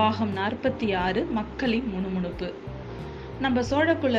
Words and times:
பாகம் 0.00 0.36
நாற்பத்தி 0.36 0.96
ஆறு 0.96 1.24
மக்களின் 1.24 1.88
முணுமுணுப்பு. 1.88 2.54
நம்ம 3.44 3.62
சோழக்குல 3.68 4.18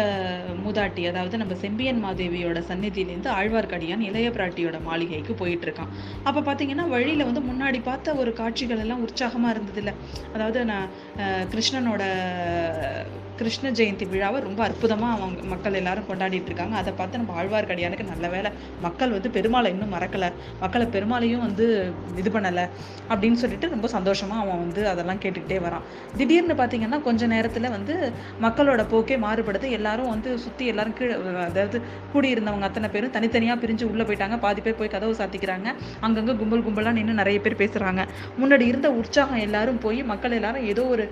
மூதாட்டி 0.63 1.01
அதாவது 1.09 1.35
நம்ம 1.41 1.53
செம்பியன் 1.63 1.99
மாதேவியோட 2.05 2.59
சந்நிதியிலேருந்து 2.69 3.29
ஆழ்வார்க்கடியான் 3.37 4.05
இளைய 4.07 4.27
பிராட்டியோட 4.37 4.77
மாளிகைக்கு 4.87 5.33
போயிட்டு 5.41 5.65
இருக்கான் 5.67 5.91
அப்போ 6.27 6.39
பார்த்தீங்கன்னா 6.47 6.85
வழியில் 6.95 7.27
வந்து 7.29 7.43
முன்னாடி 7.49 7.81
பார்த்த 7.89 8.15
ஒரு 8.21 8.33
காட்சிகள் 8.41 8.83
எல்லாம் 8.85 9.03
உற்சாகமாக 9.07 9.53
இருந்ததில்ல. 9.55 9.93
அதாவது 10.35 10.61
நான் 10.71 10.87
கிருஷ்ணனோட 11.53 12.03
கிருஷ்ண 13.39 13.67
ஜெயந்தி 13.77 14.05
விழாவை 14.09 14.39
ரொம்ப 14.47 14.61
அற்புதமாக 14.65 15.13
அவங்க 15.17 15.43
மக்கள் 15.51 15.77
எல்லாரும் 15.79 16.07
கொண்டாடிட்டு 16.09 16.49
இருக்காங்க 16.51 16.75
அதை 16.81 16.91
பார்த்து 16.97 17.21
நம்ம 17.21 17.37
ஆழ்வார்க்கடியானுக்கு 17.41 18.05
நல்ல 18.09 18.25
வேலை 18.33 18.49
மக்கள் 18.85 19.15
வந்து 19.15 19.29
பெருமாளை 19.37 19.69
இன்னும் 19.75 19.93
மறக்கலை. 19.95 20.29
மக்களை 20.63 20.85
பெருமாளையும் 20.95 21.45
வந்து 21.45 21.65
இது 22.21 22.29
பண்ணலை 22.35 22.65
அப்படின்னு 23.11 23.39
சொல்லிட்டு 23.43 23.71
ரொம்ப 23.75 23.87
சந்தோஷமாக 23.95 24.43
அவன் 24.43 24.61
வந்து 24.63 24.81
அதெல்லாம் 24.91 25.21
கேட்டுக்கிட்டே 25.23 25.59
வரான். 25.67 25.87
திடீர்னு 26.19 26.57
பார்த்தீங்கன்னா 26.61 26.99
கொஞ்ச 27.07 27.27
நேரத்தில் 27.35 27.73
வந்து 27.77 27.95
மக்களோட 28.45 28.83
போக்கு 28.93 29.10
மாறுபடுது. 29.25 29.67
எல்லாரும் 29.77 30.11
வந்து 30.13 30.29
சுற்றி 30.45 30.65
எல்லாரும் 30.71 30.95
கீழே 30.99 31.15
அதாவது 31.47 31.77
கூடியிருந்தவங்க 32.13 32.67
அத்தனை 32.69 32.89
பேரும் 32.95 33.13
தனித்தனியாக 33.17 33.57
பிரிஞ்சு 33.63 33.85
உள்ளே 33.91 34.05
போயிட்டாங்க. 34.09 34.37
பாதி 34.45 34.61
பேர் 34.65 34.77
போய் 34.81 34.93
கதவு 34.95 35.13
சாத்திக்கிறாங்க. 35.21 35.69
அங்கங்கே 36.07 36.35
கும்பல் 36.41 36.65
கும்பலாக 36.67 36.95
நின்று 36.99 37.15
நிறைய 37.21 37.39
பேர் 37.45 37.59
பேசுகிறாங்க 37.63 38.03
முன்னாடி 38.41 38.65
இருந்த 38.71 38.87
உற்சாகம் 39.01 39.43
எல்லாரும் 39.47 39.81
போய் 39.85 39.99
மக்கள் 40.11 40.37
எல்லாரும் 40.39 40.67
ஏதோ 40.73 40.85
ஒரு 40.95 41.05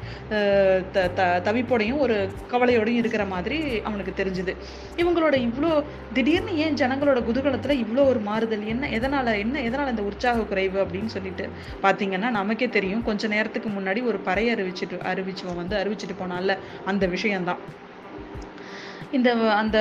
த 0.95 1.05
த 1.20 1.30
தவிப்போடையும் 1.48 2.02
ஒரு 2.05 2.17
கவலையோடையும் 2.53 3.02
இருக்கிற 3.03 3.25
மாதிரி 3.34 3.58
அவனுக்கு 3.89 4.13
தெரிஞ்சுது. 4.22 4.55
இவங்களோட 5.02 5.36
இவ்வளோ 5.47 5.72
திடீர்னு 6.17 6.53
ஏன் 6.66 6.80
ஜனங்களோட 6.84 7.20
குதூகலத்தில் 7.30 7.81
இவ்வளோ 7.84 8.05
ஒரு 8.11 8.22
மாறுதல்? 8.30 8.66
என்ன 8.73 8.89
எதனால் 9.00 9.34
என்ன 9.44 9.61
எதனால் 9.70 9.94
இந்த 9.94 10.05
உற்சாக 10.09 10.45
குறைவு 10.52 10.77
அப்படின்னு 10.86 11.11
சொல்லிட்டு 11.16 11.47
பார்த்தீங்கன்னா 11.86 12.31
நமக்கே 12.39 12.69
தெரியும். 12.78 13.06
கொஞ்ச 13.09 13.28
நேரத்துக்கு 13.36 13.72
முன்னாடி 13.78 14.02
ஒரு 14.11 14.19
பறையை 14.30 14.52
அறிவிச்சிட்டு 14.56 14.97
அறிவிச்சவன் 15.11 15.61
வந்து 15.61 15.78
அறிவிச்சிட்டு 15.81 16.17
போனால 16.22 16.58
அந்த 16.91 17.06
விஷயம்தான். 17.16 17.61
இந்த 19.12 19.30
அந்த 19.34 19.78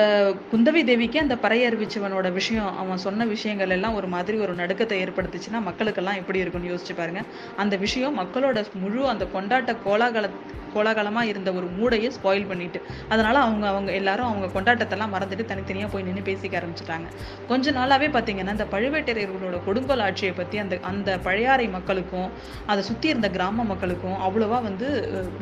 குந்தவி 0.53 0.85
தேவிக்கு 0.85 1.19
அந்த 1.21 1.37
பறை 1.37 1.59
அறிவிச்சவனோட 1.69 2.33
விஷயம் 2.33 2.77
அவன் 2.79 2.97
சொன்ன 2.97 3.27
விஷயங்கள் 3.27 3.71
எல்லாம் 3.71 3.95
ஒரு 3.95 4.07
மாதிரி 4.07 4.39
ஒரு 4.39 4.55
நடுக்கத்தை 4.55 4.97
ஏற்படுத்துச்சுன்னா 5.05 5.59
மக்களுக்கெல்லாம் 5.67 6.17
எப்படி 6.17 6.39
இருக்கும்னு 6.39 6.73
யோசிச்சு 6.73 6.95
பாருங்க. 6.97 7.23
அந்த 7.57 7.77
விஷயம் 7.77 8.19
மக்களோட 8.19 8.65
முழு 8.75 9.09
அந்த 9.09 9.25
கொண்டாட்ட 9.35 9.77
கோலாகல 9.87 10.31
கோலாகலமாக 10.75 11.31
இருந்த 11.33 11.53
ஒரு 11.59 11.67
மூடையை 11.79 12.11
ஸ்பாயில் 12.17 12.47
பண்ணிட்டு. 12.51 12.81
அதனால் 13.13 13.41
அவங்க 13.47 13.65
அவங்க 13.73 13.91
எல்லாரும் 14.01 14.29
அவங்க 14.31 14.47
கொண்டாட்டத்தெல்லாம் 14.57 15.13
மறந்துட்டு 15.17 15.47
தனித்தனியாக 15.53 15.91
போய் 15.95 16.07
நின்று 16.09 16.25
பேசிக்க 16.31 16.61
ஆரம்பிச்சிட்டாங்க. 16.61 17.09
கொஞ்ச 17.51 17.73
நாளாகவே 17.79 18.11
பார்த்தீங்கன்னா 18.17 18.55
இந்த 18.59 18.67
பழுவேட்டரையர்களோட 18.75 19.59
கொடுங்கோல் 19.69 20.05
ஆட்சியை 20.09 20.33
பற்றி 20.41 20.59
அந்த 20.65 20.75
அந்த 20.91 21.11
பழையாறை 21.27 21.67
மக்களுக்கும் 21.77 22.29
அதை 22.73 22.81
சுற்றி 22.91 23.09
இருந்த 23.13 23.31
கிராம 23.37 23.65
மக்களுக்கும் 23.73 24.17
அவ்வளோவா 24.27 24.61
வந்து 24.69 24.87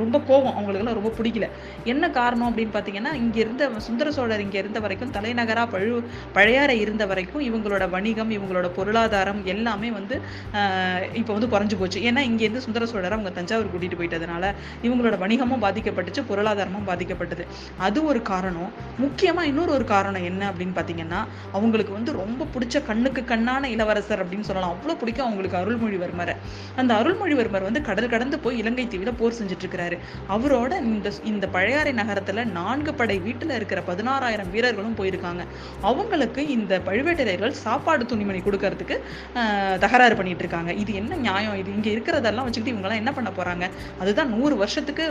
ரொம்ப 0.03 0.17
கோபம். 0.31 0.55
அவங்களுக்கெல்லாம் 0.57 0.99
ரொம்ப 1.01 1.13
பிடிக்கல. 1.19 1.49
என்ன 1.93 2.05
காரணம் 2.19 2.49
அப்படின்னு 2.51 2.75
பார்த்தீங்கன்னா 2.77 3.15
இங்கே 3.23 3.41
இருந்த 3.45 3.71
சுந்தர 3.89 4.09
சோழர் 4.17 4.45
இங்கே 4.47 4.59
இருந்த 4.63 4.79
வரைக்கும் 4.85 5.13
தலைநகராக 5.17 5.69
பழு 5.75 5.97
பழையாறை 6.37 6.77
இருந்த 6.85 7.05
வரைக்கும் 7.11 7.43
இவங்களோட 7.49 7.85
வணிகம் 7.95 8.33
இவங்களோட 8.37 8.67
பொருளாதாரம் 8.79 9.41
எல்லாமே 9.55 9.89
வந்து 9.99 10.17
இப்போ 11.21 11.33
வந்து 11.37 11.49
குறைஞ்சு 11.55 11.77
போச்சு. 11.81 11.99
ஏன்னா 12.09 12.23
இங்கேருந்து 12.31 12.65
சுந்தர 12.67 12.87
சோழர் 12.93 13.17
அவங்க 13.17 13.31
தஞ்சாவூர் 13.39 13.71
கூட்டிகிட்டு 13.73 13.99
போயிட்டதுனால 14.01 14.53
இவங்களோட 14.87 15.17
வணிகமும் 15.27 15.63
பாதிக்கப்பட்டுச்சு 15.67 16.25
பொருளாதாரமும் 16.31 16.89
பாதிக்கப்பட்டது. 16.91 17.47
அது 17.89 17.99
ஒரு 18.13 18.23
காரணம். 18.33 18.73
முக்கியமாக 19.05 19.51
இன்னொரு 19.53 19.73
ஒரு 19.77 19.85
காரணம் 19.95 20.25
என்ன 20.31 20.43
அப்படின்னு 20.51 20.75
பார்த்தீங்கன்னா 20.79 21.21
அவங்களுக்கு 21.57 21.93
வந்து 21.99 22.11
ரொம்ப 22.23 22.47
பிடிச்ச 22.55 22.85
கண்ணுக்கு 22.89 23.23
கண்ணான 23.31 23.69
இளவரசர் 23.75 24.23
அப்படின்னு 24.23 24.47
சொல்லலாம். 24.49 24.73
அவ்வளோ 24.75 24.95
பிடிக்கும் 25.01 25.27
அவங்களுக்கு 25.27 25.59
அருள்மொழிவர்மரை. 25.61 26.35
அந்த 26.81 26.93
அருள்மொழிவர்மர் 27.01 27.67
வந்து 27.69 27.81
கடல் 27.89 28.13
கடந்து 28.15 28.37
போய் 28.45 28.59
இலங்கை 28.63 28.85
தீவில் 28.93 29.17
போர் 29.21 29.37
செஞ்சுட்டு 29.39 29.65
இருக்கிறாரு 29.65 29.97
அவரோட 30.35 30.73
இந்த 30.91 31.13
இந்த 31.33 31.47
பழையாறை 31.57 31.93
நகரத்தில் 32.01 32.43
நான்கு 32.59 32.95
படை 33.01 33.17
வீட்டில் 33.27 33.55
இருக்கிற 33.59 33.83
பதினாறாயிரம் 33.91 34.51
வீரர்களும் 34.55 34.97
போயிருக்காங்க. 35.01 35.43
அவங்களுக்கு 35.91 36.43
இந்த 36.57 36.81
பழுவேட்டரையர்கள் 36.89 37.55
சாப்பாடு 37.65 38.07
துணிமணி 38.13 38.43
கொடுக்கறதுக்கு 38.47 38.99
தகராறு 39.85 40.17
பண்ணிட்டு 40.21 40.45
இருக்காங்க 40.45 40.73
இது 40.83 40.95
என்ன 41.01 41.21
நியாயம்? 41.27 41.57
இது 41.63 41.71
இங்கே 41.77 41.91
இருக்கிறதெல்லாம் 41.97 42.49
வச்சுக்கிட்டு 42.49 42.75
இவங்கெல்லாம் 42.75 43.03
என்ன 43.03 43.13
பண்ண 43.19 43.33
போறாங்க? 43.39 43.65
அதுதான் 44.03 44.33
நூறு 44.37 44.57
வருஷத்துக்கு 44.63 45.06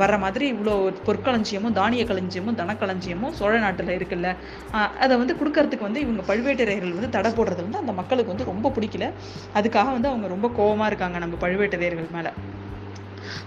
வர்ற 0.00 0.16
மாதிரி 0.24 0.44
இவ்வளோ 0.54 0.74
பொற்களஞ்சியமும் 1.06 1.76
தானிய 1.80 2.04
களஞ்சியமும் 2.10 2.58
தனக்களஞ்சியமும் 2.60 3.34
சோழ 3.40 3.52
நாட்டில் 3.64 3.96
இருக்குல்ல. 3.98 4.30
அதை 5.04 5.14
வந்து 5.22 5.36
கொடுக்கறதுக்கு 5.40 5.88
வந்து 5.88 6.04
இவங்க 6.06 6.24
பழுவேட்டரையர்கள் 6.30 6.96
வந்து 6.98 7.14
தடை 7.16 7.32
போடுறது 7.38 7.62
வந்து 7.66 7.82
அந்த 7.82 7.94
மக்களுக்கு 8.00 8.34
வந்து 8.34 8.50
ரொம்ப 8.52 8.72
பிடிக்கல. 8.78 9.06
அதுக்காக 9.60 9.88
வந்து 9.96 10.10
அவங்க 10.12 10.28
ரொம்ப 10.36 10.50
கோபமாக 10.60 10.90
இருக்காங்க 10.92 11.18
நம்ம 11.26 11.38
பழுவேட்டரையர்கள் 11.46 12.14
மேலே. 12.18 12.32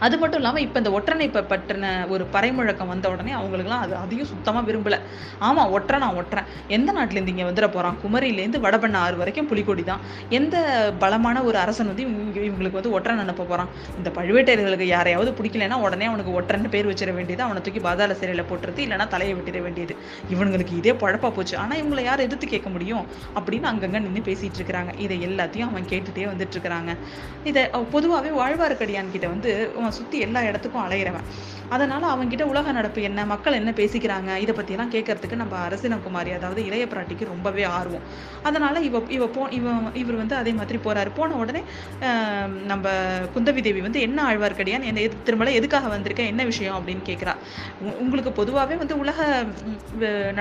அது 0.06 0.16
மட்டும் 0.22 0.40
இல்லாமல் 0.42 0.64
இப்போ 0.66 0.78
இந்த 0.84 0.92
ஒற்றனை 0.98 1.26
இப்போ 1.30 1.42
பற்றின 1.54 1.92
ஒரு 2.14 2.26
பறைமுழக்கம் 2.36 2.92
வந்த 2.94 3.10
உடனே 3.14 3.34
அவங்களுக்குலாம் 3.40 3.84
அது 3.86 3.96
அதையும் 4.04 4.30
சுத்தமாக 4.34 4.66
விரும்பல. 4.70 5.00
ஆமாம் 5.48 5.72
ஒற்றனா 5.78 6.02
நான் 6.06 6.18
ஒற்றன். 6.22 6.48
எந்த 6.78 6.90
நாட்டிலேருந்து 6.98 7.34
இங்கே 7.36 7.48
வந்துட 7.50 7.68
போகிறான் 7.76 7.98
குமரியிலேருந்து 8.04 8.64
வடபண்ண 8.66 8.98
ஆறு 9.06 9.16
வரைக்கும் 9.22 9.50
புலிக்கொடி 9.52 9.86
தான். 9.92 10.02
எந்த 10.40 10.56
பலமான 11.04 11.44
ஒரு 11.50 11.58
அரசன் 11.64 11.90
வந்து 11.92 12.06
இவங்க 12.08 12.40
இவங்களுக்கு 12.50 12.80
வந்து 12.80 12.94
ஒற்றன் 12.98 13.24
அனுப்ப 13.26 13.44
போகிறான் 13.44 13.70
இந்த 14.00 14.12
பழுவேட்டையர்களுக்கு 14.20 14.88
யாரையாவது 14.96 15.32
பிடிக்கலன்னா 15.40 15.80
உடனே 15.86 16.06
அவனுக்கு 16.12 16.32
ஒற்றன் 16.40 16.70
பேர் 16.74 16.90
வச்சிட 16.92 17.12
வேண்டியது 17.20 17.44
அவனை 17.48 17.62
தூக்கி 17.66 17.82
பாதாள 17.88 18.14
சிறையில் 18.22 18.48
போட்டுறது 18.50 18.80
இல்லைனா 18.86 19.08
தலையை 19.08 19.36
விட்டுட 19.38 19.62
வேண்டியது. 19.66 19.96
இவனுங்களுக்கு 20.34 20.76
இதே 20.82 20.94
பழப்பா 21.04 21.30
போச்சு. 21.38 21.56
ஆனால் 21.64 21.80
இவங்களை 21.82 22.04
யார் 22.10 22.26
எதிர்த்து 22.28 22.48
கேட்க 22.48 22.70
முடியும்? 22.70 23.06
அப்படின்னு 23.38 23.68
அங்கங்கே 23.72 24.00
நின்று 24.06 24.22
பேசிகிட்டு 24.30 24.60
இருக்கிறாங்க. 24.60 24.92
இதை 25.06 25.18
எல்லாத்தையும் 25.28 25.70
அவன் 25.72 25.90
கேட்டுகிட்டே 25.92 26.28
வந்துட்டு 26.32 26.56
இருக்கிறாங்க. 26.56 26.92
இதை 27.50 27.64
பொதுவாகவே 27.94 28.32
வாழ்வார்க்கடியான் 28.42 29.12
கிட்ட 29.16 29.28
வந்து 29.34 29.52
அவன் 29.80 29.98
சுற்றி 30.00 30.20
எல்லா 30.28 30.42
இடத்துக்கும் 30.50 30.84
அலையிறவன். 30.86 31.28
அதனால் 31.76 32.06
அவங்ககிட்ட 32.12 32.46
உலக 32.52 32.72
நடப்பு 32.78 33.00
என்ன 33.10 33.20
மக்கள் 33.32 33.58
என்ன 33.60 33.72
பேசிக்கிறாங்க 33.80 34.32
இதை 34.44 34.54
பற்றிலாம் 34.58 34.92
கேட்கறதுக்கு 34.96 35.38
நம்ம 35.42 35.54
அரசினகுமாரி 35.68 36.32
அதாவது 36.38 36.62
இளைய 36.70 36.86
பிராட்டிக்கு 36.92 37.26
ரொம்பவே 37.32 37.64
ஆர்வம். 37.78 38.04
அதனால் 38.48 38.80
இவ 38.88 39.02
இவ 39.18 39.28
போ 39.36 39.44
இவ 39.58 39.76
இவர் 40.02 40.20
வந்து 40.22 40.36
அதே 40.42 40.52
மாதிரி 40.60 40.80
போகிறாரு 40.86 41.12
போன 41.20 41.38
உடனே 41.44 41.62
நம்ம 42.72 42.92
குந்தவி 43.36 43.64
தேவி 43.68 43.82
வந்து 43.88 44.02
என்ன 44.08 44.20
ஆழ்வார்க்கடியான் 44.30 44.88
என்ன 44.90 45.02
எது 45.08 45.18
திருமலை 45.30 45.54
எதுக்காக 45.60 45.90
வந்திருக்க 45.96 46.24
என்ன 46.34 46.46
விஷயம் 46.52 46.78
அப்படின்னு 46.80 47.04
கேட்குறா 47.10 47.36
உங்களுக்கு 48.04 48.34
பொதுவாகவே 48.42 48.78
வந்து 48.84 48.98
உலக 49.04 49.20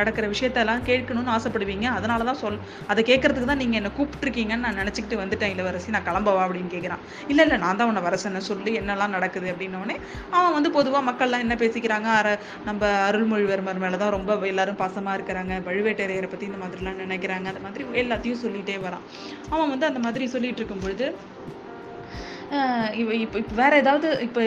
நடக்கிற 0.01 0.25
விஷயத்தெல்லாம் 0.35 0.85
கேட்கணும்னு 0.91 1.35
ஆசைப்படுவீங்க. 1.37 1.87
அதனால 1.99 2.27
தான் 2.31 2.41
சொல் 2.43 2.61
அதை 2.93 3.01
கேட்கறதுக்கு 3.11 3.51
தான் 3.53 3.63
நீங்கள் 3.65 3.81
என்னை 3.81 3.93
கூப்பிட்டுருக்கீங்கன்னு 3.99 4.67
நான் 4.67 4.81
நினச்சிக்கிட்டு 4.83 5.21
வந்துட்டேன் 5.23 5.55
இளவரசி. 5.57 5.91
நான் 5.97 6.07
கிளம்பவா 6.11 6.43
அப்படின்னு 6.47 6.73
கேட்குறான் 6.77 7.03
இல்லை 7.33 7.43
இல்லை 7.47 7.59
நான் 7.65 7.81
தான் 7.81 7.91
உன்னை 7.93 8.05
வர 8.09 8.17
சொல்லி 8.51 8.73
என்னெல்லாம் 8.83 9.12
நடக்குது 9.13 9.49
அப்படின்னோடனே 9.53 9.97
அவன் 10.33 10.53
வந்து 10.53 10.71
பொதுவாக 10.73 11.05
மக்கள்லாம் 11.09 11.45
என்ன 11.45 11.57
பேசிக்கிறாங்க 11.61 12.09
அர 12.17 12.29
நம்ம 12.65 12.81
அருள்மொழிவர்மர் 13.07 13.83
மேலே 13.83 13.97
தான் 13.97 14.15
ரொம்ப 14.15 14.39
எல்லாரும் 14.47 14.81
பாசமாக 14.81 15.17
இருக்கிறாங்க 15.19 15.57
பழுவேட்டரையரை 15.67 16.29
பற்றி 16.29 16.47
இந்த 16.47 16.61
மாதிரிலாம் 16.63 17.03
நினைக்கிறாங்க 17.05 17.49
அந்த 17.53 17.63
மாதிரி 17.65 17.85
எல்லாத்தையும் 18.03 18.43
சொல்லிகிட்டே 18.43 18.77
வரான். 18.85 19.05
அவன் 19.51 19.73
வந்து 19.73 19.89
அந்த 19.91 20.03
மாதிரி 20.05 20.27
சொல்லிகிட்டு 20.33 20.63
இருக்கும் 20.63 20.85
பொழுது 20.85 21.07
இப்போ 23.01 23.13
இப்போ 23.23 23.39
வேறு 23.55 23.77
ஏதாவது 23.79 24.09
இப்போ 24.25 24.43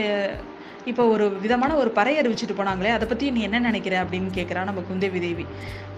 இப்போ 0.85 1.03
ஒரு 1.13 1.25
விதமான 1.39 1.75
ஒரு 1.75 1.91
பறை 1.91 2.13
அறிவிச்சிட்டு 2.17 2.57
போனாங்களே 2.57 2.91
அதை 2.95 3.05
பற்றி 3.07 3.31
நீ 3.31 3.41
என்ன 3.41 3.61
நினைக்கிற? 3.65 3.95
அப்படின்னு 4.03 4.29
கேட்குறான் 4.35 4.69
நம்ம 4.69 4.83
குந்தேவி 4.89 5.19
தேவி 5.19 5.45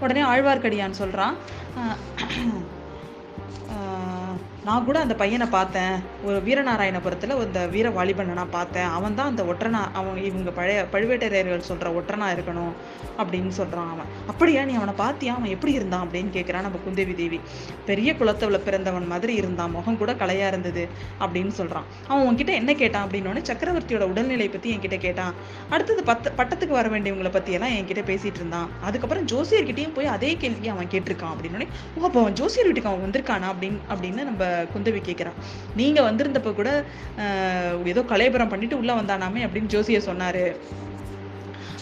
உடனே 0.01 0.23
ஆழ்வார்க்கடியான் 0.29 0.99
சொல்கிறான் 0.99 1.35
நான் 4.67 4.85
கூட 4.85 4.99
அந்த 4.99 5.15
பையனை 5.15 5.47
பார்த்தேன். 5.47 5.93
ஒரு 6.23 6.37
வீரநாராயணபுரத்தில் 6.45 7.33
அந்த 7.43 7.67
வீர 7.67 7.89
வாலிபனை 7.89 8.33
நான் 8.39 8.55
பார்த்தேன். 8.55 8.87
அவன் 8.97 9.15
தான் 9.15 9.27
அந்த 9.27 9.43
ஒற்றனா 9.43 9.81
அவன் 9.93 10.23
இவங்க 10.23 10.51
பழைய 10.51 10.85
பழுவேட்டரையர்கள் 10.93 11.67
சொல்கிற 11.69 11.91
ஒற்றனா 11.99 12.27
இருக்கணும் 12.35 12.73
அப்படின்னு 13.17 13.47
சொல்கிறான் 13.47 13.89
அவன். 13.89 14.09
அப்படியா 14.27 14.63
நீ 14.63 14.73
அவனை 14.73 14.93
பார்த்தியா 14.93 15.33
அவன் 15.37 15.49
எப்படி 15.49 15.71
இருந்தான்? 15.71 16.07
அப்படின்னு 16.07 16.31
கேட்குறான் 16.37 16.65
நம்ம 16.67 16.79
குந்தேவி 16.87 17.15
தேவி. 17.15 17.39
பெரிய 17.85 18.13
குலத்துல 18.13 18.57
பிறந்தவன் 18.57 19.07
மாதிரி 19.07 19.33
இருந்தான். 19.33 19.71
முகம் 19.71 19.97
கூட 19.97 20.13
கலையாக 20.13 20.47
இருந்தது 20.47 20.87
அப்படின்னு 21.19 21.47
சொல்கிறான் 21.47 21.83
அவன் 22.07 22.27
உன்கிட்ட 22.29 22.53
என்ன 22.53 22.73
கேட்டான் 22.73 23.07
அப்படின்னு 23.07 23.45
சக்கரவர்த்தியோட 23.51 24.01
உடல்நிலை 24.01 24.49
பற்றி 24.49 24.75
என்கிட்ட 24.75 24.97
கேட்டான். 24.97 25.33
அடுத்தது 25.69 26.03
பத்து 26.03 26.31
பட்டத்துக்கு 26.37 26.77
வர 26.79 26.89
வேண்டியவங்களை 26.89 27.31
பற்றியெல்லாம் 27.31 27.69
என்கிட்ட 27.69 28.03
பேசிகிட்டு 28.11 28.41
இருந்தான். 28.43 28.69
அதுக்கப்புறம் 28.83 29.25
ஜோசியர்கிட்டையும் 29.25 29.93
போய் 29.93 30.05
அதே 30.05 30.37
கேள்வியை 30.37 30.73
அவன் 30.75 30.91
கேட்டிருக்கான் 30.91 31.33
அப்படின்னு 31.33 31.67
ஓ 31.97 32.05
அப்போ 32.05 32.19
அவன் 32.19 32.33
ஜோசியர் 32.33 32.65
வீட்டுக்கு 32.65 32.89
அவன் 32.89 33.05
வந்திருக்கானா? 33.07 33.49
அப்படின்னு 33.53 33.79
அப்படின்னு 33.89 34.23
நம்ம 34.23 34.56
குந்தவி 34.73 35.01
கேட்குறான் 35.09 35.39
நீங்கள் 35.81 36.07
வந்திருந்தப்ப 36.09 36.55
கூட 36.59 36.71
ஏதோ 37.93 38.03
கலைபுரம் 38.13 38.53
பண்ணிட்டு 38.55 38.81
உள்ளே 38.81 38.95
வந்தானாமே 39.01 39.43
அப்படின்னு 39.47 39.73
ஜோசியை 39.77 40.01
சொன்னார். 40.09 40.43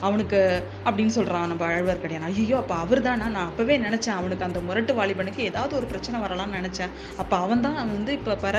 அவனுக்கு 0.05 0.39
அப்படின்னு 0.87 1.13
சொல்கிறான் 1.15 1.49
நம்ம 1.51 1.63
ஆழ்வார்க்கடியான் 1.73 2.25
ஐயோ 2.29 2.55
அப்போ 2.61 2.75
அவர் 2.83 2.99
தானா 3.05 3.27
நான் 3.35 3.47
அப்போவே 3.49 3.75
நினச்சேன் 3.85 4.17
அவனுக்கு 4.19 4.45
அந்த 4.47 4.59
முரட்டு 4.67 4.93
வாலிபனுக்கு 4.97 5.41
ஏதாவது 5.49 5.73
ஒரு 5.79 5.87
பிரச்சனை 5.91 6.17
வரலாம்னு 6.23 6.57
நினச்சேன். 6.59 6.91
அப்போ 7.21 7.35
அவன் 7.43 7.63
தான் 7.65 7.77
வந்து 7.93 8.11
இப்போ 8.17 8.33
பர 8.43 8.55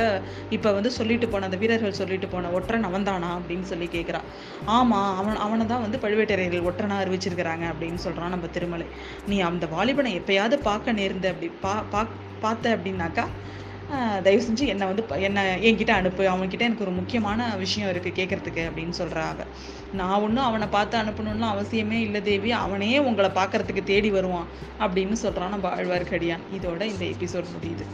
இப்போ 0.56 0.70
வந்து 0.76 0.90
சொல்லிட்டு 0.96 1.26
போன 1.32 1.46
அந்த 1.48 1.58
வீரர்கள் 1.62 1.98
சொல்லிட்டு 2.00 2.28
போன 2.34 2.50
ஒற்றன் 2.58 2.88
அவன்தானா 2.90 3.30
அப்படின்னு 3.38 3.68
சொல்லி 3.72 3.88
கேட்குறான் 3.96 4.26
ஆமாம் 4.76 5.12
அவன் 5.20 5.42
அவனை 5.46 5.66
தான் 5.72 5.84
வந்து 5.86 6.00
பழுவேட்டரையர்கள் 6.04 6.68
ஒற்றனா 6.70 6.98
அறிவிச்சிருக்கிறாங்க 7.04 7.66
அப்படின்னு 7.72 8.02
சொல்கிறான் 8.06 8.34
நம்ம 8.36 8.50
திருமலை. 8.56 8.88
நீ 9.32 9.38
அந்த 9.50 9.66
வாலிபனை 9.76 10.12
எப்பயாவது 10.20 10.58
பார்க்க 10.70 10.98
நேர்ந்த 11.00 11.34
அப்படி 11.34 11.50
பா 11.66 11.74
பார்த்த 12.44 12.76
அப்படின்னாக்கா 12.76 13.26
தயவு 14.22 14.42
செஞ்சு 14.42 14.66
என்னை 14.66 14.86
வந்து 14.86 15.02
ப- 15.02 15.18
என்னை 15.18 15.44
என்கிட்ட 15.44 15.90
அனுப்பு. 15.90 16.24
அவன்கிட்ட 16.24 16.58
எனக்கு 16.58 16.84
ஒரு 16.84 16.90
முக்கியமான 16.90 17.56
விஷயம் 17.56 17.90
இருக்குது 17.90 18.06
கேட்குறதுக்கு 18.06 18.70
அப்படின்னு 18.74 18.92
சொல்கிறாங்க 18.98 19.46
நான் 19.92 20.20
ஒன்றும் 20.20 20.44
அவனை 20.44 20.66
பார்த்து 20.66 20.98
அனுப்பணும்னு 20.98 21.56
அவசியமே 21.56 21.90
இல்லை 21.90 22.22
தேவி. 22.22 22.52
அவனே 22.52 22.98
உங்களை 22.98 23.30
பார்க்கறதுக்கு 23.30 23.84
தேடி 23.84 24.10
வருவான் 24.10 24.46
அப்படின்னு 24.80 25.12
சொல்கிறான் 25.12 25.48
நம்ம 25.48 25.68
ஆழ்வார்க்கடியான். 25.68 26.40
இதோட 26.60 26.80
இந்த 26.80 27.04
எபிசோட் 27.04 27.44
முடியுது. 27.60 27.84